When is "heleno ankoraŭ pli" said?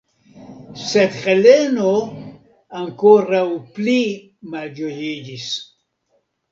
1.25-3.97